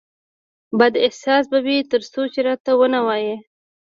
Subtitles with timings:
[0.79, 3.35] بد احساس به وي ترڅو چې راته ونه وایې